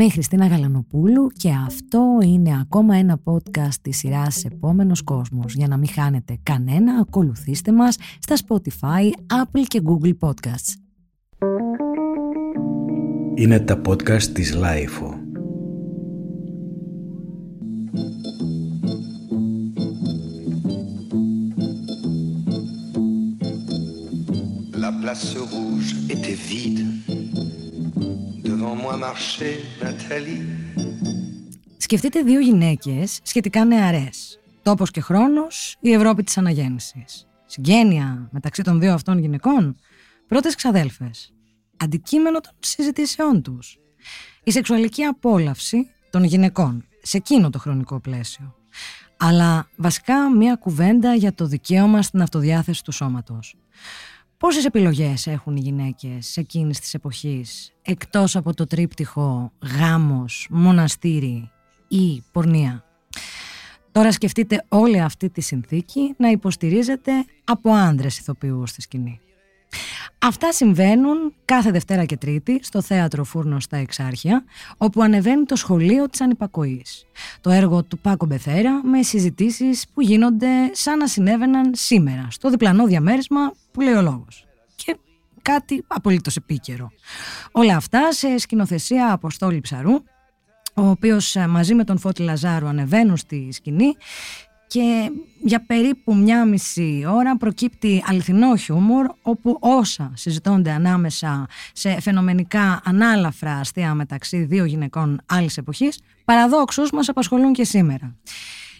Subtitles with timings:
[0.00, 5.54] Είμαι η Χριστίνα Γαλανοπούλου και αυτό είναι ακόμα ένα podcast της σειράς «Επόμενος κόσμος».
[5.54, 9.10] Για να μην χάνετε κανένα, ακολουθήστε μας στα Spotify,
[9.42, 10.74] Apple και Google Podcasts.
[13.34, 15.18] Είναι τα podcast της Lifeo.
[24.82, 26.82] La place rouge était vide.
[28.48, 29.79] Devant moi marchait Nathalie.
[31.76, 34.40] Σκεφτείτε δύο γυναίκες σχετικά νεαρές.
[34.62, 37.26] Τόπος και χρόνος, η Ευρώπη της αναγέννησης.
[37.46, 39.76] Συγγένεια μεταξύ των δύο αυτών γυναικών,
[40.26, 41.32] πρώτες ξαδέλφες.
[41.76, 43.78] Αντικείμενο των συζητήσεών τους.
[44.44, 48.54] Η σεξουαλική απόλαυση των γυναικών σε εκείνο το χρονικό πλαίσιο.
[49.16, 53.54] Αλλά βασικά μία κουβέντα για το δικαίωμα στην αυτοδιάθεση του σώματος.
[54.40, 61.50] Πόσες επιλογές έχουν οι γυναίκες σε εκείνης της εποχής, εκτός από το τρίπτυχο γάμος, μοναστήρι
[61.88, 62.84] ή πορνεία.
[63.92, 67.12] Τώρα σκεφτείτε όλη αυτή τη συνθήκη να υποστηρίζεται
[67.44, 69.20] από άντρες ηθοποιούς στη σκηνή.
[70.22, 74.44] Αυτά συμβαίνουν κάθε Δευτέρα και Τρίτη στο Θέατρο Φούρνο στα Εξάρχεια,
[74.76, 77.04] όπου ανεβαίνει το σχολείο της ανυπακοής.
[77.40, 82.86] Το έργο του Πάκο Μπεθέρα με συζητήσεις που γίνονται σαν να συνέβαιναν σήμερα, στο διπλανό
[82.86, 84.46] διαμέρισμα που λέει ο λόγος.
[84.74, 84.96] Και
[85.42, 86.90] κάτι απολύτως επίκαιρο.
[87.52, 90.02] Όλα αυτά σε σκηνοθεσία Αποστόλη Ψαρού,
[90.74, 93.96] ο οποίος ε, μαζί με τον Φώτη Λαζάρου ανεβαίνουν στη σκηνή
[94.70, 95.10] και
[95.42, 103.52] για περίπου μια μισή ώρα προκύπτει αληθινό χιούμορ όπου όσα συζητώνται ανάμεσα σε φαινομενικά ανάλαφρα
[103.52, 108.16] αστεία μεταξύ δύο γυναικών άλλης εποχής παραδόξως μας απασχολούν και σήμερα.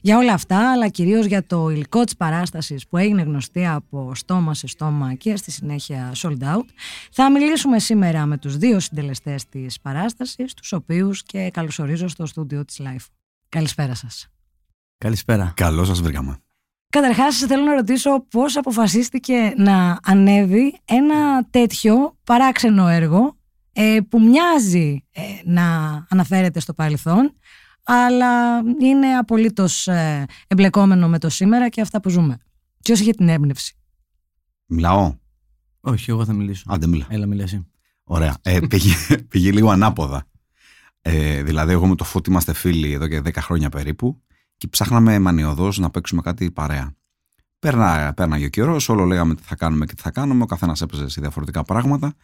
[0.01, 4.55] Για όλα αυτά, αλλά κυρίως για το υλικό της παράστασης που έγινε γνωστή από στόμα
[4.55, 6.65] σε στόμα και στη συνέχεια sold out,
[7.13, 12.65] θα μιλήσουμε σήμερα με τους δύο συντελεστές της παράστασης, τους οποίους και καλωσορίζω στο στούντιο
[12.65, 13.07] της Life.
[13.49, 14.29] Καλησπέρα σας.
[15.05, 15.53] Καλησπέρα.
[15.57, 16.39] Καλώς σας βρήκαμε.
[16.89, 23.37] Καταρχάς θέλω να ρωτήσω πώς αποφασίστηκε να ανέβει ένα τέτοιο παράξενο έργο
[23.73, 25.63] ε, που μοιάζει ε, να
[26.09, 27.33] αναφέρεται στο παρελθόν
[27.83, 32.39] αλλά είναι απολύτως ε, εμπλεκόμενο με το σήμερα και αυτά που ζούμε.
[32.83, 33.77] Ποιος είχε την έμπνευση;
[34.67, 35.15] Μιλάω;
[35.81, 36.65] Όχι, εγώ θα μιλήσω.
[36.69, 37.07] Άντε μιλά.
[37.09, 37.67] Έλα, μιλά εσύ.
[38.05, 38.37] Ωραία.
[38.43, 38.95] Ε, πήγε,
[39.29, 40.25] πήγε λίγο ανάποδα.
[41.01, 44.23] Ε, δηλαδή, εγώ με το Φώτη είμαστε φίλοι εδώ και 10 χρόνια περίπου
[44.61, 46.95] και ψάχναμε μανιωδώς να παίξουμε κάτι παρέα.
[47.59, 50.43] Πέρνα, πέρναγε ο καιρός, όλο λέγαμε τι θα κάνουμε και τι θα κάνουμε.
[50.43, 52.15] Ο καθένας έπαιζε σε διαφορετικά πράγματα.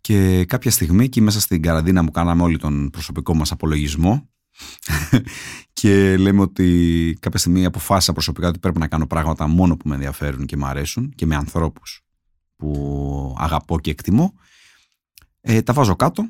[0.00, 4.28] Και κάποια στιγμή, εκεί μέσα στην καραντίνα, μου κάναμε όλοι τον προσωπικό μας απολογισμό.
[5.72, 9.94] και λέμε ότι κάποια στιγμή αποφάσισα προσωπικά ότι πρέπει να κάνω πράγματα μόνο που με
[9.94, 12.00] ενδιαφέρουν και με αρέσουν και με ανθρώπους
[12.56, 14.34] που αγαπώ και εκτιμώ.
[15.40, 16.26] Ε, τα βάζω κάτω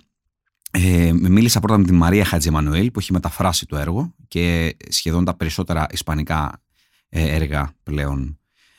[0.76, 5.36] ε, μίλησα πρώτα με τη Μαρία Χατζημανουέλ που έχει μεταφράσει το έργο και σχεδόν τα
[5.36, 6.62] περισσότερα ισπανικά
[7.08, 8.38] ε, έργα πλέον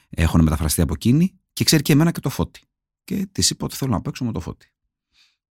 [0.10, 2.62] έχουν μεταφραστεί από εκείνη και ξέρει και εμένα και το φώτι.
[3.04, 4.68] Και της είπα ότι θέλω να παίξω με το φώτι.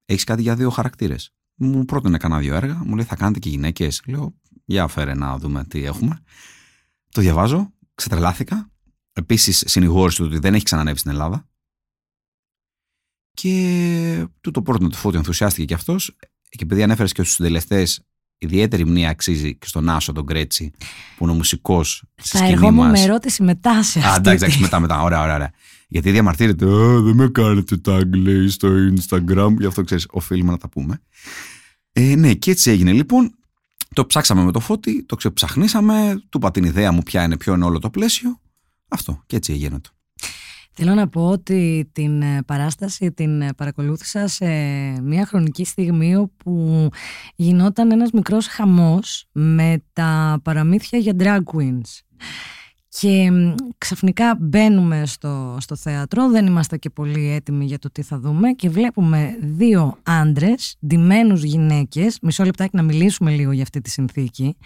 [0.04, 1.34] Έχεις κάτι για δύο χαρακτήρες.
[1.54, 4.02] Μου πρότεινε κανένα δύο έργα, μου λέει θα κάνετε και γυναίκες.
[4.06, 4.34] Λέω,
[4.64, 6.22] για φέρε να δούμε τι έχουμε.
[7.10, 8.70] Το διαβάζω, ξετρελάθηκα.
[9.12, 11.48] Επίσης συνηγόρησε ότι δεν έχει ξανανέβει στην Ελλάδα.
[13.34, 16.16] Και του το πρότεινε το φώτι, ενθουσιάστηκε κι αυτός
[16.56, 18.00] και επειδή ανέφερες και στους συντελεστές,
[18.38, 20.70] ιδιαίτερη μνήμα αξίζει και στον Άσο τον Κρέτσι,
[21.16, 24.10] που είναι ο μουσικός τη σκηνή ερχόμουν με ερώτηση μετά σε αυτή.
[24.10, 25.02] Α, εντάξει, εντάξει, μετά, μετά.
[25.02, 25.52] Ωραία, ωραία, ωραία.
[25.88, 26.66] Γιατί διαμαρτύρεται,
[27.00, 29.54] δεν με κάνετε tag, λέει, στο Instagram.
[29.58, 31.00] Γι' αυτό ξέρεις, οφείλουμε να τα πούμε.
[31.92, 33.34] Ε, ναι, και έτσι έγινε λοιπόν.
[33.94, 37.54] Το ψάξαμε με το φώτι, το ξεψαχνίσαμε, του είπα την ιδέα μου ποια είναι, ποιο
[37.54, 38.40] είναι όλο το πλαίσιο.
[38.88, 39.90] Αυτό, και έτσι έγινε το.
[40.76, 44.46] Θέλω να πω ότι την ε, παράσταση την ε, παρακολούθησα σε
[45.02, 46.88] μια χρονική στιγμή όπου
[47.36, 52.00] γινόταν ένας μικρός χαμός με τα παραμύθια για drag queens.
[52.88, 53.30] Και
[53.78, 58.52] ξαφνικά μπαίνουμε στο, στο θέατρο, δεν είμαστε και πολύ έτοιμοι για το τι θα δούμε
[58.52, 64.56] και βλέπουμε δύο άντρες, ντυμένους γυναίκες, μισό λεπτάκι να μιλήσουμε λίγο για αυτή τη συνθήκη,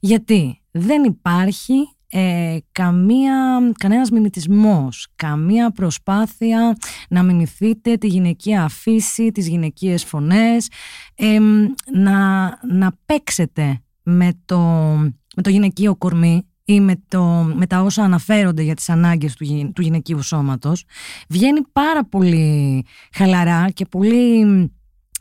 [0.00, 6.76] γιατί δεν υπάρχει ε, καμία, κανένας μιμητισμός, καμία προσπάθεια
[7.08, 10.68] να μιμηθείτε τη γυναικεία φύση, τις γυναικείες φωνές,
[11.92, 14.58] να, να παίξετε με το,
[15.36, 17.22] με το γυναικείο κορμί ή με, το,
[17.54, 20.84] με τα όσα αναφέρονται για τις ανάγκες του, του γυναικείου σώματος.
[21.28, 24.40] Βγαίνει πάρα πολύ χαλαρά και πολύ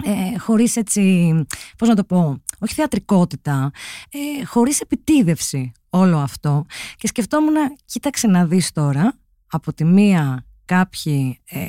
[0.04, 1.34] ε, χωρίς έτσι,
[1.78, 3.72] πώς να το πω, όχι θεατρικότητα,
[4.12, 6.66] ε, χωρίς επιτίδευση όλο αυτό.
[6.96, 7.54] Και σκεφτόμουν,
[7.86, 11.66] κοίταξε να δεις τώρα, από τη μία κάποιοι ε,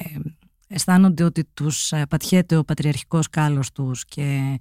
[0.69, 4.58] αισθάνονται ότι τους ε, πατιέται ο πατριαρχικός κάλος τους και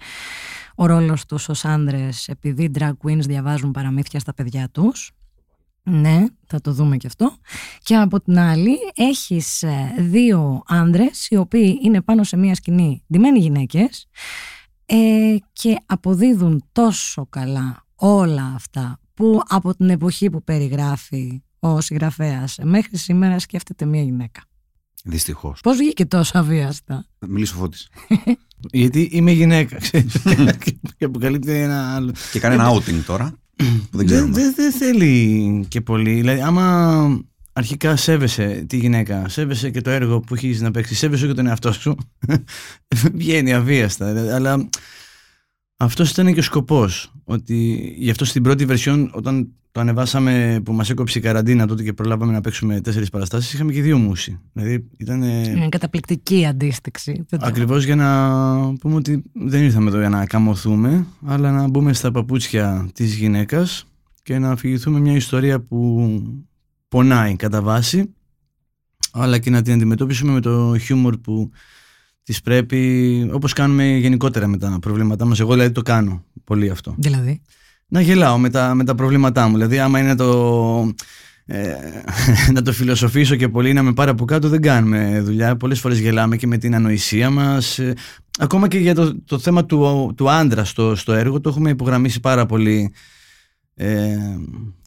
[0.76, 5.12] ο ρόλος τους ως άντρες επειδή drag queens διαβάζουν παραμύθια στα παιδιά τους.
[5.84, 7.38] Ναι, θα το δούμε και αυτό.
[7.84, 13.04] Και από την άλλη έχεις ε, δύο άντρες οι οποίοι είναι πάνω σε μια σκηνή
[13.12, 14.08] ντυμένοι γυναίκες
[14.86, 22.58] ε, και αποδίδουν τόσο καλά όλα αυτά που από την εποχή που περιγράφει ο συγγραφέας
[22.64, 24.42] μέχρι σήμερα σκέφτεται μια γυναίκα.
[25.04, 25.60] Δυστυχώς.
[25.62, 27.90] Πώς βγήκε τόσο αβίαστα; Μιλήσω φώτης.
[28.72, 30.22] Γιατί είμαι γυναίκα, ξέρεις.
[30.98, 32.14] και αποκαλύπτει ένα άλλο.
[32.32, 33.34] και κάνει ένα outing τώρα.
[33.56, 34.32] Που δεν Δεν ξέρουμε.
[34.32, 36.14] δεν- δεν θέλει και πολύ.
[36.14, 41.28] Δηλαδή, άμα αρχικά σέβεσαι τη γυναίκα, σέβεσαι και το έργο που έχεις να παίξεις, σέβεσαι
[41.28, 41.96] και τον εαυτό σου,
[43.14, 44.06] βγαίνει αβίαστα.
[44.14, 44.70] Δηλαδή, Αλλά
[45.78, 47.12] αυτός ήταν και ο σκοπός.
[47.24, 51.84] Ότι γι' αυτό στην πρώτη version, όταν το ανεβάσαμε που μας έκοψε η καραντίνα τότε
[51.84, 54.40] και προλάβαμε να παίξουμε τέσσερις παραστάσεις, είχαμε και δύο μουσι.
[54.54, 55.22] Δηλαδή ήταν.
[55.24, 57.26] Είναι καταπληκτική αντίστοιξη.
[57.30, 61.68] Δεν το- Ακριβώς για να πούμε ότι δεν ήρθαμε εδώ για να καμωθούμε, αλλά να
[61.68, 63.86] μπούμε στα παπούτσια της γυναίκας
[64.24, 66.22] και να αφηγηθούμε μια ιστορία που
[66.88, 68.14] πονάει κατά βάση,
[69.12, 71.52] αλλά και να την αντιμετώπισουμε με το χιούμορ που
[72.26, 75.40] της πρέπει, όπως κάνουμε γενικότερα με τα προβλήματά μας.
[75.40, 76.96] Εγώ δηλαδή το κάνω πολύ αυτό.
[76.98, 77.42] Δηλαδή;
[77.88, 79.54] Να γελάω με τα, με τα προβλήματά μου.
[79.54, 80.94] Δηλαδή άμα είναι το...
[81.46, 81.74] Ε,
[82.54, 85.58] να το φιλοσοφήσω και πολύ να με πάρει από κάτω δεν κάνουμε δουλειά.
[85.58, 87.80] Πολλές φορές γελάμε και με την ανοησία μας.
[87.80, 87.94] Ε,
[88.40, 92.20] ακόμα και για το, το θέμα του, του άντρα στο, στο έργο το έχουμε υπογραμμίσει
[92.20, 92.94] πάρα πολύ
[93.74, 94.18] ε,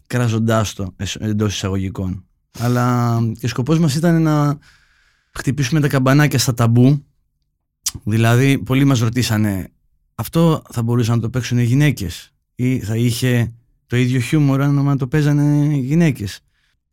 [0.06, 2.24] κράζοντάς το εντός εισαγωγικών.
[2.58, 4.58] Αλλά και σκοπός μας ήταν να
[5.32, 7.02] χτυπήσουμε τα καμπανάκια στα ταμπού.
[8.04, 9.68] Δηλαδή πολλοί μας ρωτήσανε
[10.14, 13.52] αυτό θα μπορούσαν να το παίξουν οι γυναίκες ή θα είχε
[13.86, 16.40] το ίδιο χιούμορ αν το παίζανε οι γυναίκες;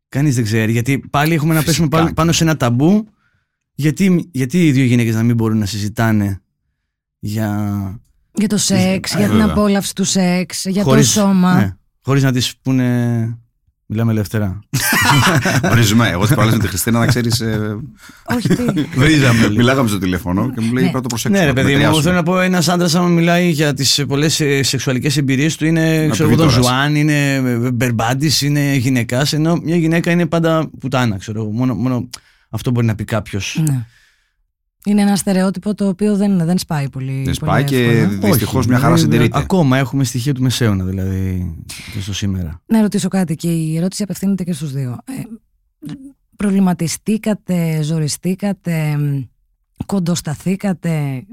[0.09, 2.13] Κανείς δεν ξέρει γιατί πάλι έχουμε να Φυσικά πέσουμε πάνω, και.
[2.13, 3.07] πάνω σε ένα ταμπού
[3.75, 6.41] γιατί, γιατί οι δύο γυναίκες να μην μπορούν να συζητάνε
[7.19, 7.99] για...
[8.33, 9.51] Για το σεξ, Ε, για την βέβαια.
[9.53, 11.55] απόλαυση του σεξ, για χωρίς, το σώμα.
[11.55, 13.39] ναι, χωρίς να τις πούνε...
[13.87, 14.59] Μιλάμε ελεύθερα.
[15.71, 16.09] Βρίζουμε.
[16.09, 17.43] Εγώ τι προάλλε με τη Χριστίνα να ξέρεις.
[18.23, 18.63] Όχι τι;
[18.99, 19.53] Βρίζαμε λίγο.
[19.55, 20.89] Μιλάγαμε στο τηλέφωνο και μου λέει Ναι.
[20.89, 21.37] πρέπει να το προσέξουμε.
[21.37, 22.03] Ναι, ρε να το παιδί μου, μετριάσουμε».
[22.03, 26.27] θέλω να πω ένας άντρας, άμα μιλάει για τις πολλές σεξουαλικές εμπειρίες του, είναι ξέρω
[26.29, 26.53] εγώ, Δον Απειλήτωρας.
[26.53, 27.39] Ζουάν, είναι
[27.73, 29.33] μπερμπάντης, είναι γυναικάς.
[29.33, 31.51] Ενώ μια γυναίκα είναι πάντα πουτάνα, ξέρω εγώ.
[31.51, 32.09] Μόνο, μόνο
[32.49, 33.63] αυτό μπορεί να πει κάποιος.
[34.85, 34.91] Ναι.
[34.91, 37.11] Είναι ένα στερεότυπο το οποίο δεν, δεν σπάει πολύ.
[37.11, 38.31] Δεν πολύ σπάει και εύκολα.
[38.31, 39.39] δυστυχώς μια χαρά συντηρείται.
[39.39, 41.55] Ακόμα έχουμε στοιχεία του Μεσαίωνα, δηλαδή,
[41.93, 42.61] και στο σήμερα.
[42.65, 44.97] Να ρωτήσω κάτι και η ερώτηση απευθύνεται και στους δύο.
[45.03, 45.13] Ε,
[46.35, 49.21] προβληματιστήκατε, ζοριστήκατε, μ,
[49.85, 51.25] κοντοσταθήκατε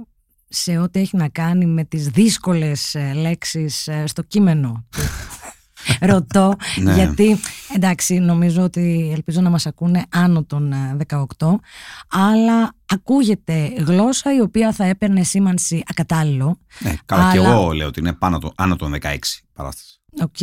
[0.49, 4.87] σε ό,τι έχει να κάνει με τις δύσκολες ε, λέξεις ε, στο κείμενο;
[6.13, 6.95] Ρωτώ, Ναι.
[6.95, 7.39] γιατί
[7.75, 11.25] εντάξει νομίζω ότι ελπίζω να μας ακούνε άνω των ε, 18
[12.09, 16.59] αλλά ακούγεται γλώσσα η οποία θα έπαιρνε σήμανση ακατάλληλο.
[16.79, 19.17] Ναι, καλά, και Αλλά- εγώ λέω ότι είναι πάνω το, άνω των 16
[19.53, 20.01] παράσταση.
[20.23, 20.41] Οκ.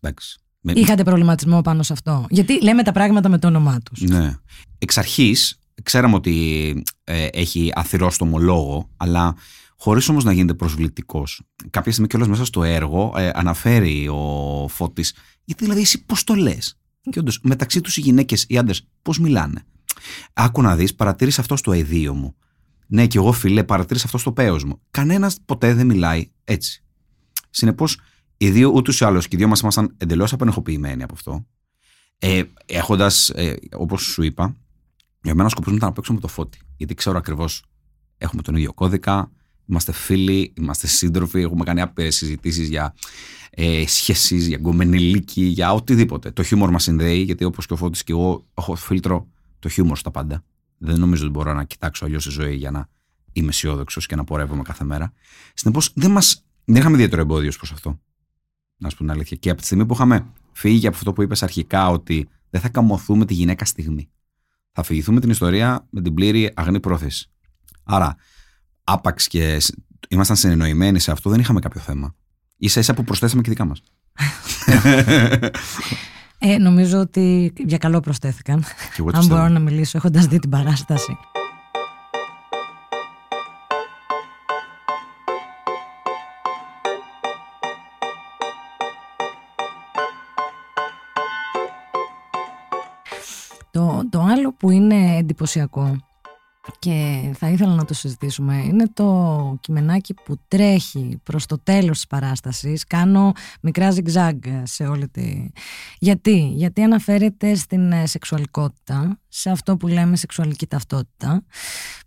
[0.00, 0.38] Εντάξει.
[0.60, 2.26] Με- Είχατε προβληματισμό πάνω σε αυτό.
[2.30, 4.00] Γιατί λέμε τα πράγματα με το όνομά τους.
[4.00, 4.34] Ναι.
[4.78, 9.34] Εξ αρχής, ξέραμε ότι ε, έχει αθυρόστομο λόγο, αλλά
[9.78, 11.42] χωρίς όμως να γίνεται προσβλητικός.
[11.70, 15.14] Κάποια στιγμή κιόλας μέσα στο έργο ε, αναφέρει ο Φώτης,
[15.44, 16.78] γιατί δηλαδή εσύ πώς το λες;
[17.10, 19.64] Και όντως, μεταξύ τους οι γυναίκες, οι άντρες, πώς μιλάνε;
[20.32, 22.36] Άκου να δεις, παρατήρησε αυτό στο αιδείο μου.
[22.86, 24.80] Ναι, και εγώ φίλε, παρατήρησε αυτό στο πέος μου.
[24.90, 26.84] Κανένας ποτέ δεν μιλάει έτσι.
[27.50, 28.00] Συνεπώς,
[28.36, 31.46] οι δύο ούτως ή άλλως και οι δύο μας ήμασταν εντελώς απενεχοποιημένοι από αυτό.
[32.18, 34.56] Ε, Έχοντας, ε, όπως σου είπα,
[35.22, 36.58] για μένα ο σκοπός μου ήταν να παίξουμε με το φώτι.
[36.76, 37.64] Γιατί ξέρω ακριβώς,
[38.18, 39.30] έχουμε τον ίδιο κώδικα,
[39.68, 42.94] είμαστε φίλοι, είμαστε σύντροφοι, έχουμε κάνει άπειρες συζητήσεις για
[43.50, 46.30] ε, σχέσεις, για γκομενιλίκη, για οτιδήποτε.
[46.30, 49.96] Το χιούμορ μας συνδέει, γιατί όπως και ο Φώτης και εγώ έχω φίλτρο το χιούμορ
[49.96, 50.44] στα πάντα.
[50.78, 52.88] Δεν νομίζω ότι μπορώ να κοιτάξω αλλιώς τη ζωή για να
[53.32, 55.12] είμαι αισιόδοξος και να πορεύομαι κάθε μέρα.
[55.54, 58.00] Συνεπώς, δεν, μας, δεν είχαμε ιδιαίτερο εμπόδιο προς αυτό.
[58.76, 59.36] Να σου πω την αλήθεια.
[59.36, 62.68] Και από τη στιγμή που είχαμε φύγει από αυτό που είπες αρχικά, ότι δεν θα
[62.68, 64.08] καμωθούμε τη γυναίκα στιγμή.
[64.72, 67.30] Θα φυγηθούμε την ιστορία με την πλήρη αγνή πρόθεση.
[67.82, 68.16] Άρα,
[68.92, 69.74] άπαξ και σ-
[70.08, 72.14] ήμασταν συνεννοημένοι σε αυτό, δεν είχαμε κάποιο θέμα.
[72.60, 73.82] σα ίσα που προσθέσαμε και δικά μας.
[76.40, 78.60] Ε, νομίζω ότι για καλό προσθέθηκαν.
[78.62, 81.16] και εγώ Αν μπορώ να μιλήσω έχοντας δει την παράσταση.
[93.70, 95.96] Το, το άλλο που είναι εντυπωσιακό
[96.78, 98.56] και θα ήθελα να το συζητήσουμε.
[98.56, 102.84] Είναι το κειμενάκι που τρέχει προς το τέλος της παράστασης.
[102.84, 105.50] Κάνω μικρά ζιγζάγκ σε όλη τη...
[105.98, 111.44] Γιατί, γιατί αναφέρεται στην ε, σεξουαλικότητα σε αυτό που λέμε σεξουαλική ταυτότητα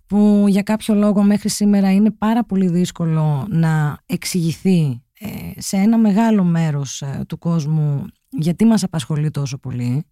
[0.05, 5.97] που για κάποιο λόγο μέχρι σήμερα είναι πάρα πολύ δύσκολο να εξηγηθεί ε, σε ένα
[5.97, 10.05] μεγάλο μέρος ε, του κόσμου γιατί μας απασχολεί τόσο πολύ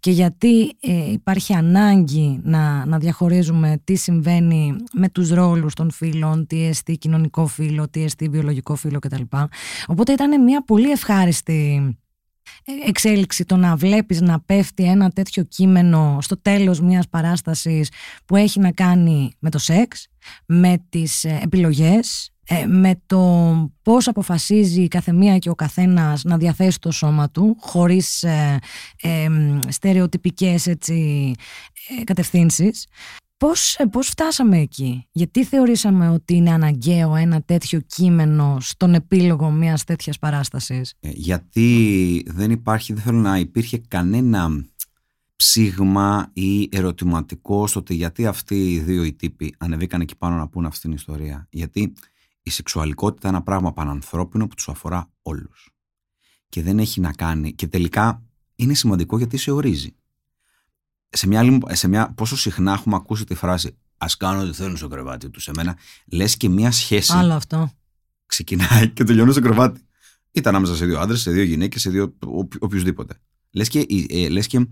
[0.00, 6.46] και γιατί ε, υπάρχει ανάγκη να, να διαχωρίζουμε τι συμβαίνει με τους ρόλους των φίλων,
[6.46, 9.22] τι εστί κοινωνικό φύλλο, τι εστί βιολογικό φύλλο κτλ.
[9.86, 11.94] Οπότε ήταν μια πολύ ευχάριστη
[12.86, 17.90] εξέλιξη το να βλέπεις να πέφτει ένα τέτοιο κείμενο στο τέλος μιας παράστασης
[18.24, 20.06] που έχει να κάνει με το σεξ,
[20.46, 26.80] με τις επιλογές, ε, με το πώς αποφασίζει η καθεμία και ο καθένας να διαθέσει
[26.80, 28.58] το σώμα του χωρίς ε,
[29.00, 29.28] ε,
[29.68, 31.32] στερεοτυπικές έτσι,
[32.00, 32.86] ε, κατευθύνσεις.
[33.36, 39.50] Πώς, ε, πώς φτάσαμε εκεί, γιατί θεωρήσαμε ότι είναι αναγκαίο ένα τέτοιο κείμενο στον επίλογο
[39.50, 44.64] μιας τέτοιας παράστασης; γιατί δεν υπάρχει, δεν θέλω να υπήρχε κανένα
[45.36, 50.48] ψήγμα ή ερωτηματικό στο ότι γιατί αυτοί οι δύο οι τύποι ανεβήκαν εκεί πάνω να
[50.48, 51.46] πούνε αυτή την ιστορία.
[51.50, 51.92] Γιατί
[52.42, 55.70] η σεξουαλικότητα είναι ένα πράγμα πανανθρώπινο που τους αφορά όλους.
[56.48, 57.52] Και δεν έχει να κάνει.
[57.52, 58.22] Και τελικά
[58.54, 59.94] είναι σημαντικό γιατί σε ορίζει.
[61.08, 64.88] Σε μια, σε μια, πόσο συχνά έχουμε ακούσει τη φράση Α κάνω ό,τι θέλουν στο
[64.88, 65.42] κρεβάτι τους.
[65.42, 67.12] Σε μένα λες και μια σχέση.
[67.12, 67.70] Άλλο αυτό.
[68.26, 69.80] Ξεκινάει και τελειώνει στο κρεβάτι.
[70.30, 72.16] Ήταν ανάμεσα σε δύο άντρες, σε δύο γυναίκες, σε δύο
[72.58, 73.14] οποιοδήποτε.
[73.50, 74.68] Λες και, ε, λες και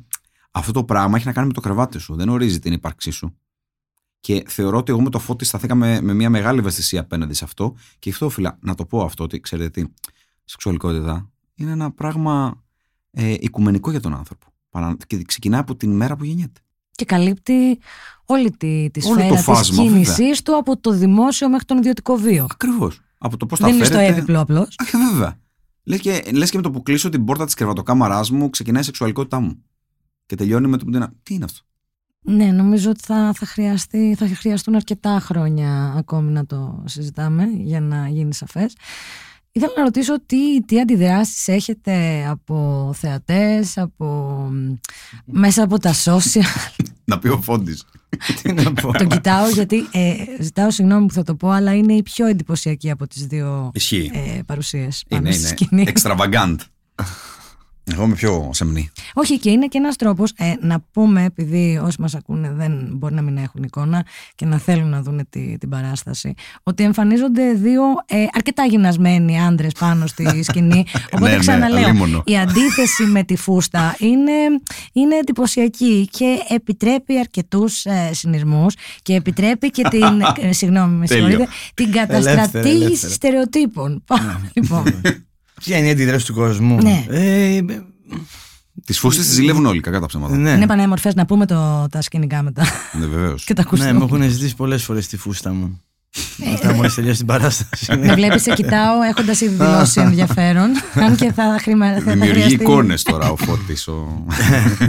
[0.50, 2.14] αυτό το πράγμα έχει να κάνει με το κρεβάτι σου.
[2.14, 3.38] Δεν ορίζει την ύπαρξή σου.
[4.20, 7.74] Και θεωρώ ότι εγώ με το φώτι σταθήκαμε με μια μεγάλη ευαισθησία απέναντι σε αυτό.
[7.98, 9.90] Και αυτό οφείλα να το πω αυτό, ότι ξέρετε τι,
[10.44, 12.62] σεξουαλικότητα είναι ένα πράγμα
[13.10, 14.46] ε, οικουμενικό για τον άνθρωπο.
[15.06, 16.60] Και ξεκινάει από την μέρα που γεννιέται.
[16.90, 17.78] Και καλύπτει
[18.24, 22.46] όλη τη, τη σφαίρα της κίνησής του από το δημόσιο μέχρι τον ιδιωτικό βίο.
[22.50, 23.00] Ακριβώς.
[23.18, 24.76] Από το πώς τα Δεν είναι στο έπιπλο απλώς.
[25.12, 25.38] Βέβαια.
[25.82, 28.84] Λες και, λες και με το που κλείσω την πόρτα της κρεβατοκάμαράς μου, ξεκινάει η
[28.84, 29.64] σεξουαλικότητά μου.
[30.26, 30.90] Και τελειώνει με το που.
[31.22, 31.60] Τι είναι αυτό;
[32.28, 37.80] Ναι, νομίζω ότι θα, θα, χρειαστεί, θα χρειαστούν αρκετά χρόνια ακόμη να το συζητάμε για
[37.80, 38.76] να γίνει σαφές.
[39.52, 44.48] Ήθελα να ρωτήσω τι, τι αντιδράσεις έχετε από θεατές, από,
[45.24, 47.84] μέσα από τα social; να πει ο Φόντης.
[48.42, 48.92] τι να πω.
[48.92, 52.90] Το κοιτάω γιατί ε, ζητάω συγγνώμη που θα το πω, αλλά είναι η πιο εντυπωσιακή
[52.90, 53.70] από τις δύο
[54.12, 55.04] ε, παρουσίες.
[55.08, 55.30] Είναι,
[55.70, 55.92] είναι.
[55.94, 56.56] Extravagant.
[57.92, 58.90] Εγώ είμαι πιο σεμνή.
[59.14, 63.14] Όχι, και είναι και ένας τρόπος ε, να πούμε, επειδή όσοι μας ακούνε δεν μπορεί
[63.14, 67.82] να μην έχουν εικόνα και να θέλουν να δουν τη, την παράσταση, ότι εμφανίζονται δύο
[68.06, 70.84] ε, αρκετά γυμνασμένοι άντρες πάνω στη σκηνή.
[71.12, 74.32] Οπότε ναι, ναι, ξαναλέω, η αντίθεση με τη φούστα είναι,
[74.92, 80.22] είναι εντυπωσιακή και επιτρέπει αρκετούς ε, συνειρμούς και επιτρέπει και την.
[80.48, 84.04] ε, συγγνώμη, με συγχωρείτε, την καταστρατήγηση στερεοτύπων.
[84.10, 84.50] Ναι.
[84.54, 84.84] λοιπόν.
[85.58, 87.04] Ποια είναι η αντίδραση του κόσμου; Ναι.
[87.08, 87.60] Ε,
[88.84, 90.36] τις φούστες τις ζηλεύουν όλοι, κακά τα ψέματα.
[90.36, 90.50] Ναι.
[90.50, 92.64] Είναι πανέμορφες να πούμε το, τα σκηνικά μετά.
[92.92, 93.44] Ναι, βεβαίως.
[93.44, 95.80] και τα Ναι, μου έχουν ζητήσει πολλές φορές τη φούστα μου.
[96.54, 97.96] Αυτά μόλι τελειώσει την παράσταση.
[97.98, 100.70] Με βλέπεις, σε κοιτάω έχοντας ήδη δηλώσει ενδιαφέρον.
[101.04, 102.10] Αν και θα χρειαστεί.
[102.10, 103.88] Δημιουργεί εικόνες τώρα ο Φώτης.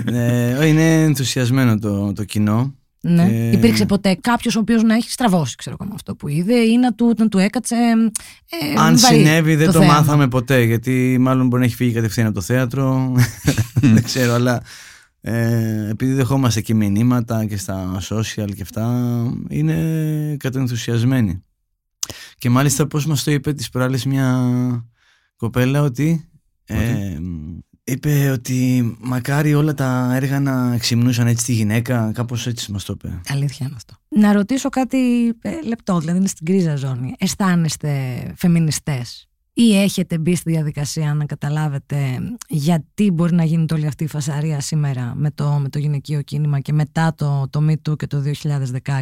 [0.05, 2.73] Ε, είναι ενθουσιασμένο το, το κοινό.
[3.01, 3.27] Ναι.
[3.27, 3.49] Και...
[3.49, 6.93] Υπήρξε ποτέ κάποιος ο οποίος να έχει στραβώσει, ξέρω εγώ, αυτό που είδε ή να
[6.93, 7.75] του, να του έκατσε.
[8.49, 10.61] Ε, Αν συνέβη, δεν το, μάθαμε ποτέ.
[10.61, 13.15] Γιατί μάλλον μπορεί να έχει φύγει κατευθείαν από το θέατρο.
[13.93, 14.61] δεν ξέρω, αλλά
[15.21, 18.87] ε, επειδή δεχόμαστε και μηνύματα και στα social και αυτά,
[19.49, 21.43] είναι κατενθουσιασμένοι.
[22.37, 24.49] Και μάλιστα, πώς μας το είπε της προάλλης μια
[25.35, 26.29] κοπέλα ότι;
[26.65, 27.17] Ε,
[27.91, 32.93] Είπε ότι μακάρι όλα τα έργα να ξυμνούσαν έτσι τη γυναίκα, κάπως έτσι μας το
[32.97, 33.21] είπε.
[33.27, 33.93] Αλήθεια είναι αυτό.
[34.07, 37.15] Να ρωτήσω κάτι ε, λεπτό, δηλαδή είναι στην κρίζα ζώνη.
[37.17, 37.91] Αισθάνεστε
[38.35, 44.07] φεμινιστές ή έχετε μπει στη διαδικασία να καταλάβετε γιατί μπορεί να γίνει όλη αυτή η
[44.07, 48.23] φασαρία σήμερα με το, με το γυναικείο κίνημα και μετά το, το Me και το
[48.83, 49.01] 2016.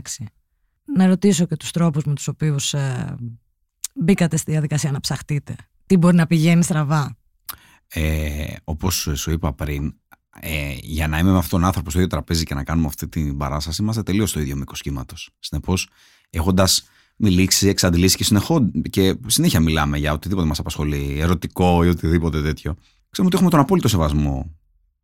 [0.96, 3.16] Να ρωτήσω και τους τρόπους με τους οποίους ε,
[3.94, 5.56] μπήκατε στη διαδικασία να ψαχτείτε.
[5.86, 7.18] Τι μπορεί να πηγαίνει στραβά;
[7.88, 9.94] Ε, όπως σου είπα πριν,
[10.40, 13.08] ε, για να είμαι με αυτόν τον άνθρωπο στο ίδιο τραπέζι και να κάνουμε αυτή
[13.08, 15.30] την παράσταση, είμαστε τελείως στο ίδιο μήκος κύματος.
[15.40, 15.90] Συνεπώς,
[16.30, 22.42] έχοντας μιλήσει, εξαντλήσει και, συνεχώ, και συνέχεια μιλάμε για οτιδήποτε μας απασχολεί, ερωτικό ή οτιδήποτε
[22.42, 22.76] τέτοιο.
[23.10, 24.56] Ξέρουμε ότι έχουμε τον απόλυτο σεβασμό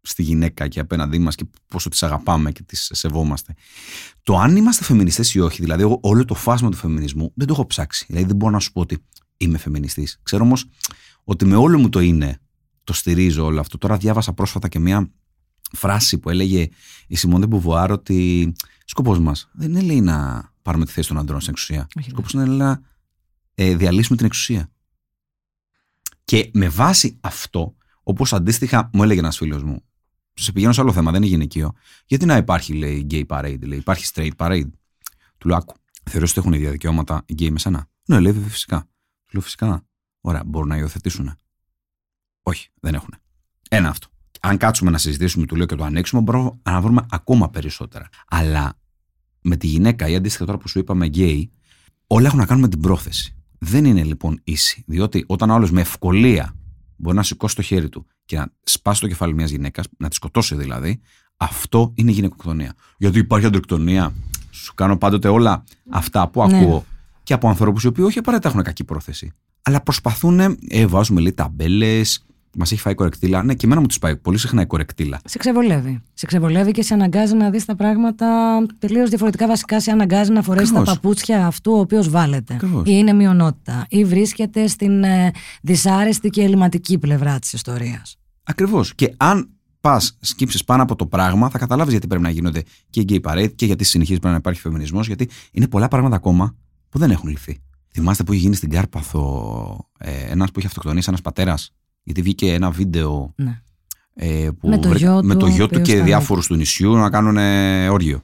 [0.02, 3.54] στη γυναίκα και απέναντί μας και πόσο τις αγαπάμε και τις σεβόμαστε.
[4.24, 7.54] Το αν είμαστε φεμινιστές ή όχι, δηλαδή εγώ όλο το φάσμα του φεμινισμού δεν το
[7.54, 8.06] έχω ψάξει.
[8.08, 9.06] Δηλαδή δεν μπορώ να σου πω ότι
[9.38, 10.20] είμαι φεμινιστής.
[10.24, 10.66] Ξέρω όμως
[11.24, 12.40] ότι με όλο μου το είναι
[12.84, 13.78] το στηρίζω όλο αυτό.
[13.78, 15.12] Τώρα διάβασα πρόσφατα και μια
[15.72, 16.70] φράση που έλεγε
[17.08, 18.52] η Σιμώνde Μπουβουάρ ότι
[18.86, 21.88] σκοπός μας δεν είναι λέει να πάρουμε τη θέση των αντρών στην εξουσία.
[22.08, 22.82] Σκοπός είναι να
[23.56, 24.72] ε, διαλύσουμε την εξουσία.
[26.26, 29.84] Και με βάση αυτό, όπως αντίστοιχα μου έλεγε ένας φίλος μου,
[30.34, 31.74] σε πηγαίνω σε άλλο θέμα, δεν είναι γυναικείο,
[32.06, 34.70] γιατί να υπάρχει λέει gay parade, λέει, υπάρχει straight parade;
[35.38, 38.50] Του λέω, άκου, θεωρείς ότι έχουν ίδια δικαιώματα οι γκέι με σένα; Ναι, λέει «βέβαια,
[38.50, 38.80] φυσικά.
[39.26, 39.86] Του λέω φυσικά.
[40.22, 41.38] Ωραία, μπορούν να υιοθετήσουν.
[42.44, 43.14] Όχι, δεν έχουν.
[43.70, 44.08] Ένα αυτό.
[44.40, 48.10] Αν κάτσουμε να συζητήσουμε, του λέω και το ανοίξουμε, μπορούμε να βρούμε ακόμα περισσότερα.
[48.28, 48.74] Αλλά
[49.42, 51.52] με τη γυναίκα, ή αντίστοιχα τώρα που σου είπαμε γκέι,
[52.08, 53.36] όλα έχουν να κάνουν με την πρόθεση.
[53.60, 54.84] Δεν είναι λοιπόν ίση.
[54.88, 56.56] Διότι όταν ο άλλος με ευκολία
[56.96, 60.16] μπορεί να σηκώσει το χέρι του και να σπάσει το κεφάλι μιας γυναίκας, να τη
[60.16, 61.02] σκοτώσει δηλαδή,
[61.38, 62.74] αυτό είναι γυναικοκτονία.
[62.98, 64.14] Γιατί υπάρχει αντροκτονία.
[64.52, 66.58] Σου κάνω πάντοτε όλα αυτά που Ναι.
[66.58, 66.86] ακούω
[67.24, 69.32] και από ανθρώπους οι οποίοι όχι απαραίτητα έχουν κακή πρόθεση.
[69.62, 72.26] Αλλά προσπαθούν, ε, βάζουμε λέει ταμπέλες,
[72.58, 73.44] μας έχει φάει κορεκτήλα.
[73.44, 75.20] Ναι, και εμένα μου τους πάει πολύ συχνά η κορεκτήλα.
[75.26, 76.02] Σε ξεβολεύει.
[76.14, 79.48] Σε ξεβολεύει και σε αναγκάζει να δεις τα πράγματα τελείως διαφορετικά.
[79.48, 81.00] Βασικά, σε αναγκάζει να φορέσεις τα Ακριβώς.
[81.00, 82.54] παπούτσια αυτού ο οποίος βάλετε.
[82.54, 82.82] Ακριβώς.
[82.88, 83.86] Ή είναι μειονότητα.
[83.90, 85.32] Ή βρίσκεται στην ε,
[85.62, 88.18] δυσάρεστη και ελληματική πλευρά της ιστορίας.
[88.44, 88.96] Ακριβώς.
[88.96, 89.50] Και αν
[89.82, 93.20] πας σκύψεις πάνω από το πράγμα, θα καταλάβεις γιατί πρέπει να γίνονται και οι gay
[93.22, 96.56] parade και γιατί συνεχίζει πρέπει να υπάρχει φεμινισμός, γιατί είναι πολλά πράγματα ακόμα
[96.90, 97.62] που δεν έχουν λυθεί.
[97.94, 102.54] Θυμάστε που είχε γίνει στην Κάρπαθο ε, ένας που είχε αυτοκτονήσει, ένας πατέρας, γιατί βγήκε
[102.54, 103.62] ένα βίντεο Ναι.
[104.14, 106.06] ε, που Με το βρήκα- γιο με του, το ο γιο του οποίος και ήταν
[106.06, 108.24] διάφορους του νησιού να κάνουν ε, όργιο.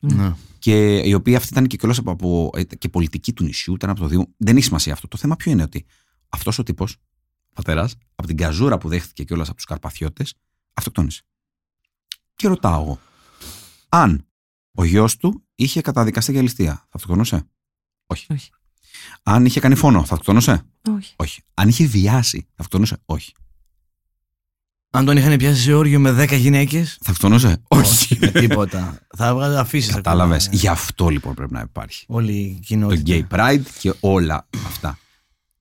[0.00, 0.34] Ναι.
[0.58, 3.90] Και η οποία αυτή ήταν και κιόλας από, από ε, και πολιτική του νησιού, ήταν
[3.90, 4.26] από το Δήμο.
[4.36, 5.08] Δεν έχει σημασία αυτό.
[5.08, 5.84] Το θέμα ποιο είναι ότι
[6.28, 6.96] αυτός ο τύπος,
[7.54, 10.34] πατέρας, από την καζούρα που δέχτηκε κιόλας από τους Καρπαθιώτες,
[10.74, 11.22] αυτοκτόνησε.
[12.34, 12.98] Και ρωτάω εγώ,
[13.88, 14.26] αν
[14.72, 17.48] ο γιος του είχε καταδικαστεί για ληστεία, θα αυτοκτονούσε;
[18.06, 18.26] Όχι.
[18.32, 18.50] Όχι.
[19.22, 20.62] Αν είχε κάνει φόνο, θα αυτοκτονούσε;
[20.96, 21.14] Όχι.
[21.16, 21.42] Όχι.
[21.54, 23.32] Αν είχε βιάσει, θα αυτοκτονούσε; Όχι.
[24.90, 26.98] Αν τον είχαν πιάσει σε όργιο με 10 γυναίκες.
[27.00, 28.18] Θα αυτοκτονούσε; Όχι.
[28.20, 29.00] με τίποτα.
[29.16, 29.94] θα έβγαζε αφήσεις.
[29.94, 30.48] Κατάλαβες.
[30.52, 32.04] Γι' αυτό λοιπόν πρέπει να υπάρχει.
[32.08, 33.26] Όλη η το κοινότητα.
[33.30, 34.98] Gay Pride και όλα αυτά.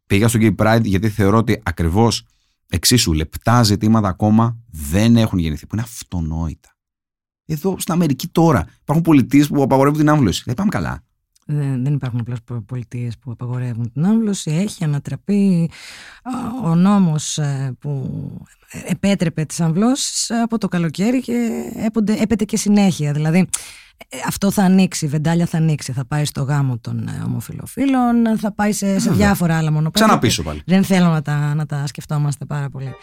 [0.07, 2.25] Πήγα στο Gay Pride γιατί θεωρώ ότι ακριβώς
[2.69, 6.75] εξίσου λεπτά ζητήματα ακόμα δεν έχουν γεννηθεί, που είναι αυτονόητα.
[7.45, 10.43] Εδώ στην Αμερική τώρα υπάρχουν πολιτείες που απαγορεύουν την άμβλωση.
[10.45, 11.03] Δεν πάμε καλά.
[11.49, 14.51] Δεν, δεν υπάρχουν απλώς πολιτείες που απαγορεύουν την άμβλωση.
[14.51, 15.69] Έχει ανατραπεί
[16.23, 18.21] α, ο νόμος ε, που
[18.85, 21.49] επέτρεπε τις αμβλώσεις από το καλοκαίρι και
[21.85, 23.13] έπονται, έπεται και συνέχεια.
[23.13, 23.47] Δηλαδή
[24.09, 25.91] ε, αυτό θα ανοίξει, η βεντάλια θα ανοίξει.
[25.91, 30.05] Θα πάει στο γάμο των ε, ομοφιλοφίλων, θα πάει σε, σε διάφορα άλλα μονοπάτια.
[30.05, 30.61] Ξαναπίσω πάλι.
[30.65, 32.95] Δεν θέλω να τα, να τα σκεφτόμαστε πάρα πολύ.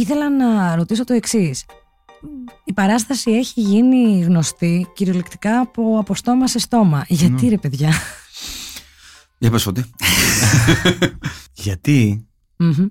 [0.00, 1.64] Ήθελα να ρωτήσω το εξής.
[2.64, 7.04] Η παράσταση έχει γίνει γνωστή κυριολεκτικά από, από στόμα σε στόμα.
[7.08, 7.92] Γιατί ρε παιδιά;
[9.38, 9.84] Για πες φωτή.
[11.64, 12.86] Γιατί; Μμμ.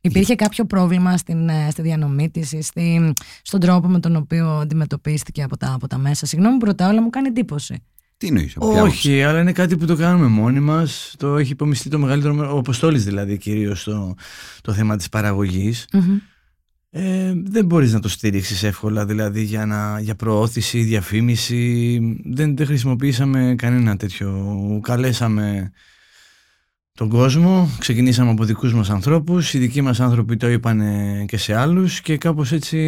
[0.00, 3.12] Υπήρχε κάποιο πρόβλημα στην, ε, στη διανομή της ή στη,
[3.42, 7.02] στον τρόπο με τον οποίο αντιμετωπίστηκε από τα, από τα μέσα; Συγγνώμη που ρωτάω, αλλά
[7.02, 7.82] μου κάνει εντύπωση.
[8.16, 11.14] Τι εννοείς, από ποια άποψη; Όχι, αλλά είναι κάτι που το κάνουμε μόνοι μας.
[11.18, 12.54] Το έχει υπομειστεί το μεγαλύτερο μέρο.
[12.54, 14.14] Ο Αποστόλης δηλαδή, κυρίως το,
[14.60, 15.86] το θέμα της παραγωγής.
[15.92, 16.18] Μμμ.
[16.94, 21.98] Ε, δεν μπορείς να το στήριξεις εύκολα δηλαδή για, να, για προώθηση, διαφήμιση.
[22.24, 24.80] Δεν, δεν χρησιμοποιήσαμε κανένα τέτοιο.
[24.82, 25.72] Καλέσαμε
[26.94, 29.54] τον κόσμο ξεκινήσαμε από δικούς μας ανθρώπους.
[29.54, 30.80] Οι δικοί μας άνθρωποι το είπαν
[31.26, 32.78] και σε άλλους και κάπως έτσι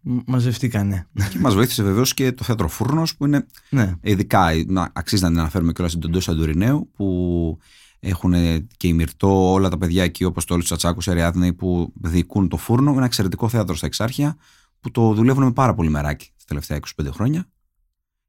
[0.00, 1.06] μ- μαζευτήκανε.
[1.30, 3.92] Και μας βοήθησε βεβαίως και το θέατρο Φούρνος που είναι ναι.
[4.02, 7.58] ειδικά, να, αξίζει να την αναφέρουμε κιόλας στην Τοντό Σαντουρινέου που
[8.06, 8.32] έχουν
[8.76, 12.56] και η Μυρτό, όλα τα παιδιά εκεί όπως το Όλους Τσατσάκους, Αριάδνη που διοικούν το
[12.56, 14.36] Φούρνο, ένα εξαιρετικό θέατρο στα Εξάρχεια
[14.80, 17.48] που το δουλεύουν με πάρα πολύ μεράκι τα τελευταία 25 χρόνια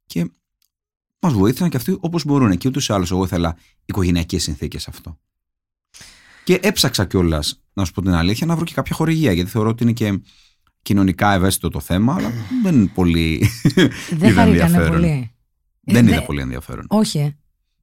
[0.05, 0.31] και
[1.19, 5.19] μας βοήθησαν και αυτοί όπως μπορούν και ούτως ή άλλως εγώ ήθελα οικογενειακές συνθήκες αυτό.
[6.43, 9.69] Και έψαξα κιόλας, να σου πω την αλήθεια, να βρω και κάποια χορηγία γιατί θεωρώ
[9.69, 10.21] ότι είναι και
[10.81, 12.31] κοινωνικά ευαίσθητο το θέμα, αλλά
[12.63, 13.49] δεν είναι πολύ.
[13.73, 13.89] Δεν
[14.29, 14.91] είδα χαρήκανε ενδιαφέρον.
[14.91, 15.31] πολύ.
[15.81, 16.85] δεν Ε, είδα δε- πολύ ενδιαφέρον.
[16.89, 17.37] Όχι, ε.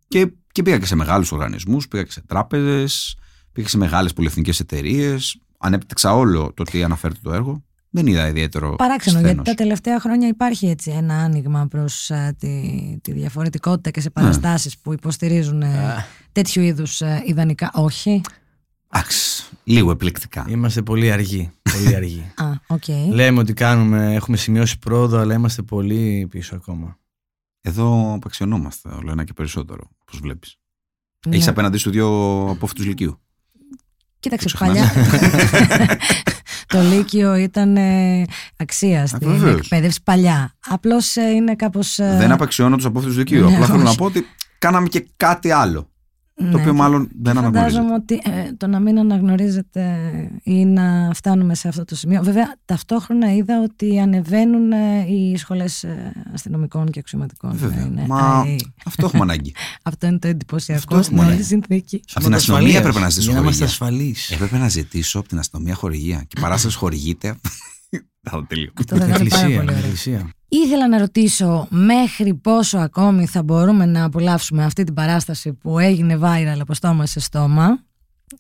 [0.08, 3.16] Και, και πήγα και σε μεγάλους οργανισμούς, πήγα και σε τράπεζες,
[3.52, 5.40] πήγα και σε μεγάλες πολυεθνικές εταιρείες.
[5.58, 7.62] Ανέπτυξα όλο το τι αναφέρεται το έργο.
[7.94, 8.74] Δεν είδα ιδιαίτερο.
[8.76, 9.34] Παράξενο, σθένος.
[9.34, 14.10] γιατί τα τελευταία χρόνια υπάρχει έτσι ένα άνοιγμα προς ε, τη, τη διαφορετικότητα και σε
[14.14, 14.22] Ναι.
[14.22, 17.70] παραστάσεις που υποστηρίζουν ε, τέτοιου είδους ε, ιδανικά.
[17.74, 18.20] Όχι.
[18.94, 20.44] Εντάξει, λίγο επιλεκτικά.
[20.48, 22.32] είμαστε πολύ αργοί, πολύ αργοί.
[22.42, 22.88] Α, οκ.
[23.12, 26.98] λέμε ότι κάνουμε, έχουμε σημειώσει πρόοδο αλλά είμαστε πολύ πίσω ακόμα
[27.60, 30.56] Εδώ απαξιωνόμαστε όλο ένα και περισσότερο, όπω βλέπεις.
[31.26, 31.34] Ναι.
[31.34, 32.06] Έχεις απέναντί σου δύο
[32.50, 33.20] απόφοιτου Λυκείου.
[34.20, 34.92] Κοίταξε, Το παλιά.
[36.66, 38.24] το Λύκειο ήταν ε,
[38.56, 39.58] αξία στην βεβαίως.
[39.60, 40.54] εκπαίδευση παλιά.
[40.68, 41.94] Απλώς είναι κάπως.
[41.96, 43.48] Δεν απαξιώνω τους απόφοιτου Λυκείου.
[43.48, 43.98] ναι, Απλά θέλω να όχι.
[43.98, 44.26] πω ότι
[44.58, 45.91] κάναμε και κάτι άλλο.
[46.42, 47.70] Ναι, οποίο και- μάλλον και δεν αναγνωρίζεται.
[47.82, 49.82] Φαντάζομαι ότι ε, το να μην αναγνωρίζετε
[50.42, 52.22] ή να φτάνουμε σε αυτό το σημείο.
[52.22, 55.84] Βέβαια, ταυτόχρονα είδα ότι ανεβαίνουν ε, οι σχολές
[56.34, 57.56] αστυνομικών και αξιωματικών.
[57.56, 57.84] Βέβαια.
[57.84, 59.54] Είναι- Μα αϊ, αυτό έχουμε ανάγκη.
[59.82, 61.44] αυτό είναι το εντυπωσιακό Αυτό στην έχουμε, όλη ναι.
[61.46, 62.00] συνθήκη.
[62.14, 63.86] Από την αστυνομία έπρεπε να ζητήσω Για να είμαστε χορηγία.
[63.86, 64.30] ασφαλείς.
[64.30, 66.16] Έπρεπε να ζητήσω από την αστυνομία χορηγία.
[66.28, 67.34] Και η παράσταση χορηγείται.
[68.22, 68.70] Θα το τελείω.
[68.78, 69.76] Αυτό θα ήταν πάρα πολύ ωραίο.
[69.76, 70.30] εκκλησία.
[70.48, 76.18] Ήθελα να ρωτήσω μέχρι πόσο ακόμη θα μπορούμε να απολαύσουμε αυτή την παράσταση που έγινε
[76.22, 77.84] viral από στόμα σε στόμα.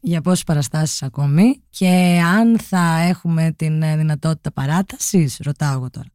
[0.00, 6.08] Για πόσες παραστάσεις ακόμη και αν θα έχουμε την ε, δυνατότητα παράτασης, ρωτάω εγώ τώρα.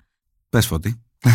[0.49, 1.01] Πες φώτη.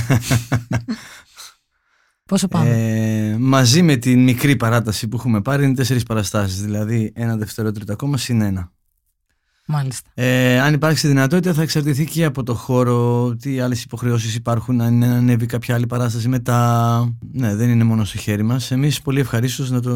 [2.25, 7.13] Πόσο πάμε; Ε, μαζί με την μικρή παράταση που έχουμε πάρει είναι τέσσερις παραστάσεις, δηλαδή
[7.15, 8.72] ένα δευτερόλεπτο ακόμα συν ένα.
[9.67, 10.11] Μάλιστα.
[10.15, 14.95] Ε, αν υπάρξει δυνατότητα θα εξαρτηθεί και από το χώρο, τι άλλες υποχρεώσεις υπάρχουν, αν
[14.95, 17.15] είναι να ανέβει κάποια άλλη παράσταση μετά.
[17.33, 18.71] Ναι, δεν είναι μόνο στο χέρι μας.
[18.71, 19.91] Εμείς πολύ ευχαρίστως να το,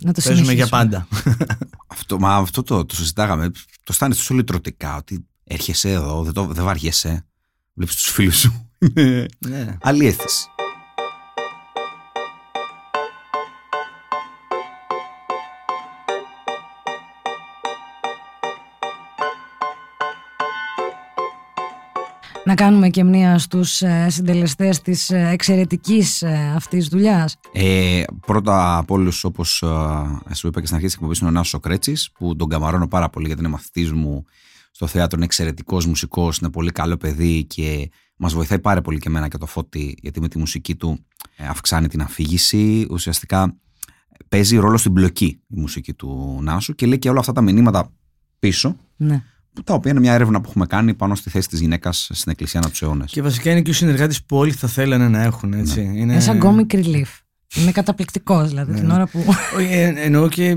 [0.00, 0.68] Να το παίζουμε για συνεχίσουμε.
[0.68, 1.06] πάντα.
[1.86, 3.50] Αυτό, μα αυτό το, το συζητάγαμε.
[3.50, 7.24] Το αισθάνεσαι τόσο λυτρωτικά ότι έρχεσαι εδώ, δεν, το, δεν βαριέσαι.
[7.74, 8.68] Βλέπεις τους φίλους σου.
[8.96, 9.76] Είναι ναι.
[9.82, 10.46] Άλλη αίσθηση.
[22.52, 27.36] Να κάνουμε και μία στους ε, συντελεστές της ε, εξαιρετικής ε, αυτής δουλειάς.
[27.52, 29.64] Ε, πρώτα από όλους, όπως
[30.32, 33.08] σου είπα και στην αρχή της εκπομπής, είναι ο Νάσος Κρέτση, που τον καμαρώνω πάρα
[33.08, 34.24] πολύ γιατί είναι μαθητής μου
[34.70, 35.16] στο θέατρο.
[35.16, 39.38] Είναι εξαιρετικός μουσικός, είναι πολύ καλό παιδί και μας βοηθάει πάρα πολύ και εμένα και
[39.38, 42.86] το φώτι, γιατί με τη μουσική του ε, αυξάνει την αφήγηση.
[42.90, 43.56] Ουσιαστικά
[44.28, 47.92] παίζει ρόλο στην πλοκή η μουσική του Νάσου και λέει και όλα αυτά τα μηνύματα
[48.38, 49.22] πίσω, Ναι.
[49.64, 52.60] Τα οποία είναι μια έρευνα που έχουμε κάνει πάνω στη θέση της γυναίκας στην Εκκλησία
[52.60, 53.10] ανά τους αιώνες.
[53.12, 55.52] Και βασικά είναι και ο συνεργάτης που όλοι θα θέλανε να έχουν.
[55.52, 55.80] Έτσι.
[55.80, 55.98] Είναι...
[55.98, 57.20] Είναι σαν comic relief.
[57.54, 58.92] Είναι καταπληκτικός δηλαδή την Ναι.
[58.92, 59.24] ώρα που...
[59.56, 60.56] Όχι, ε, εννοώ και.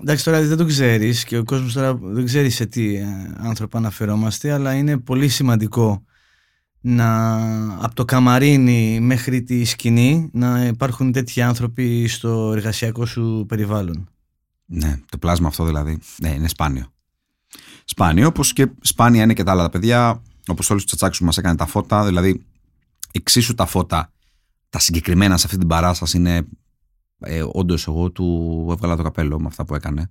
[0.00, 3.78] Εντάξει, τώρα δεν το ξέρεις και ο κόσμος τώρα δεν ξέρει σε τι ε, άνθρωπο
[3.78, 6.04] αναφερόμαστε, αλλά είναι πολύ σημαντικό
[6.80, 7.34] να
[7.84, 14.08] από το καμαρίνι μέχρι τη σκηνή να υπάρχουν τέτοιοι άνθρωποι στο εργασιακό σου περιβάλλον.
[14.66, 15.98] Ναι, το πλάσμα αυτό δηλαδή.
[16.18, 16.92] Ναι, είναι σπάνιο.
[17.84, 20.22] Σπάνιο, όπως και σπάνια είναι και τα άλλα τα παιδιά.
[20.46, 22.04] Όπω όλου του τσατσάκου που μας έκανε τα φώτα.
[22.04, 22.46] Δηλαδή,
[23.12, 24.12] εξίσου τα φώτα,
[24.70, 26.46] τα συγκεκριμένα σε αυτή την παράσταση είναι.
[27.18, 30.10] Ε, Όντως, εγώ του έβγαλα το καπέλο με αυτά που έκανε.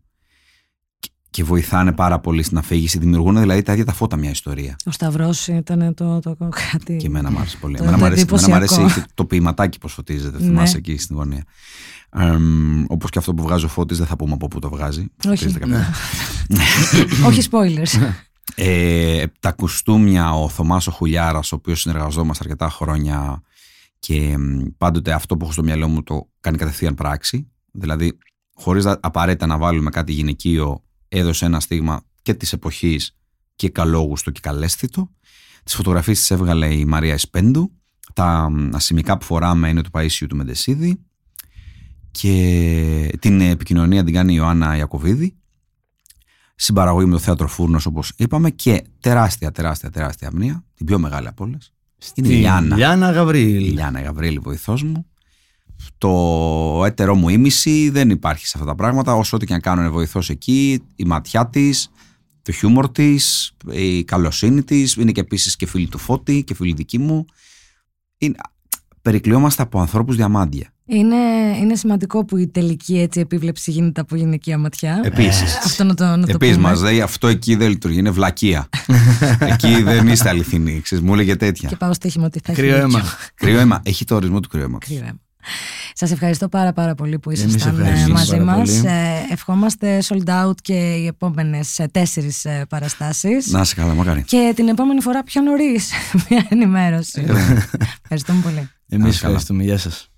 [1.32, 2.98] Και- Και βοηθάνε πάρα πολύ στην αφήγηση.
[3.00, 4.76] Δημιουργούν δηλαδή τα ίδια τα φώτα μια ιστορία.
[4.86, 6.36] Ο Σταυρός ήταν το, το
[6.72, 6.98] κάτι...
[6.98, 7.76] Και εμένα μου άρεσε πολύ.
[7.78, 9.08] Το- Εμένα το μου αρέσει, εμένα μου αρέσει εντυπωσιακό.
[9.08, 10.38] και το ποιηματάκι πώ φωτίζεται.
[10.40, 10.46] Ναι.
[10.46, 11.44] Θυμάσαι εκεί στην γωνία.
[12.88, 15.00] Όπως και αυτό που βγάζει ο Φώτης, δεν θα πούμε από πού το βγάζει.
[15.28, 15.38] Όχι.
[15.38, 15.94] Φωτίζεται κάποια-
[17.26, 18.14] Όχι spoilers.
[18.56, 23.42] Ε, τα κουστούμια ο Θωμάς ο Χουλιάρας ο οποίος συνεργαζόμαστε αρκετά χρόνια
[24.00, 28.18] και μ, πάντοτε αυτό που έχω στο μυαλό μου το κάνει κατευθείαν πράξη δηλαδή
[28.54, 33.16] χωρίς να- απαραίτητα να βάλουμε κάτι γυναικείο έδωσε ένα στίγμα και της εποχής
[33.56, 35.12] και καλόγουστο και καλέσθητο
[35.64, 37.72] τις φωτογραφίες τις έβγαλε η Μαρία Εσπέντου
[38.14, 41.00] τα μ, ασημικά που φοράμε είναι του Παΐσιου του Μεντεσίδη
[42.12, 45.36] και την επικοινωνία την κάνει η Ιωάννα Ιακωβίδη
[46.56, 51.28] συμπαραγωγή με το θέατρο Φούρνος, όπως είπαμε, και τεράστια, τεράστια, τεράστια αμνία, την πιο μεγάλη
[51.28, 51.74] από όλες.
[52.14, 52.76] Είναι η Λιάννα.
[52.76, 53.74] Λιάννα Η Γαβρίλ.
[53.74, 55.11] Λιάννα Γαβρίλη, βοηθός μου.
[55.98, 59.16] Το έτερό μου ήμιση δεν υπάρχει σε αυτά τα πράγματα.
[59.16, 61.90] Όσο ό,τι και να κάνω είναι βοηθός εκεί, η ματιά της,
[62.42, 64.94] το χιούμορ της, η καλοσύνη της.
[64.94, 67.26] Είναι και επίσης και φίλη του Φώτη και φίλη δική μου.
[68.18, 68.36] Είναι...
[69.02, 70.74] Περικλειόμαστε από ανθρώπους διαμάντια.
[70.86, 71.16] είναι,
[71.62, 75.02] είναι σημαντικό που η τελική έτσι επίβλεψη γίνεται από γυναικεία ματιά.
[75.04, 75.58] Επίσης.
[75.66, 76.70] Αυτό να το, να το Επίσης, πούμε.
[76.70, 78.70] μας λέει αυτό εκεί δεν λειτουργεί, είναι βλακεία.
[79.52, 80.80] εκεί δεν είστε αληθινοί.
[80.82, 81.70] Ξέρεις, μου έλεγε τέτοια.
[81.70, 82.98] Και πάω στοίχημα ότι θα έχει Κρύο δίκιο.
[82.98, 83.04] αίμα.
[83.36, 83.82] Κρύο αίμα.
[83.84, 84.90] Έχει το ορισμό του κρύου αίματος.
[84.90, 85.20] Κρύο αίμα.
[85.94, 88.70] Σας ευχαριστώ πάρα πάρα πολύ που Εμείς ήσασταν ε, ευχαριστούμε μαζί πάρα μας.
[88.70, 88.88] πολύ.
[88.94, 93.48] Ε, ευχόμαστε sold out και οι επόμενες ε, τέσσερις ε, παραστάσεις.
[93.48, 94.24] Να σε καλά, μακάρι.
[94.24, 95.92] Και την επόμενη φορά πιο νωρίς
[96.30, 97.26] μια ενημέρωση.
[98.02, 98.70] Ευχαριστούμε πολύ.
[98.88, 99.34] Εμείς καλά.
[99.34, 99.64] ευχαριστούμε.
[99.64, 100.10] Γεια σας.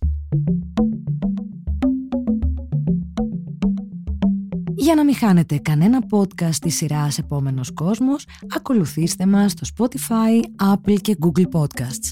[4.76, 10.96] Για να μην χάνετε κανένα podcast της σειράς Επόμενος Κόσμος, ακολουθήστε μας στο Spotify, Apple
[11.02, 12.10] και Google Podcasts.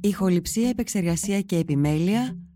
[0.00, 2.36] Ηχοληψία, επεξεργασία και επιμέλεια,